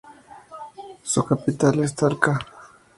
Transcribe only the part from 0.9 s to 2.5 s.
Su capital es Talca.